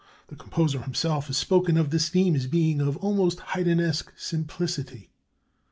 The 0.29 0.35
composer 0.35 0.81
himself 0.81 1.27
has 1.27 1.37
spoken 1.37 1.77
of 1.77 1.91
this 1.91 2.09
theme 2.09 2.33
as 2.35 2.47
being 2.47 2.81
of 2.81 2.97
'almost 2.97 3.39
Haydnesque 3.51 4.11
simplicity.' 4.17 5.11